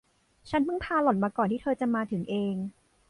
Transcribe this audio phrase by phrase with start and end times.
[0.49, 2.55] ฉันเพิ่งพาหล่อนมาก่อนที่เธอจะมาถึงเอง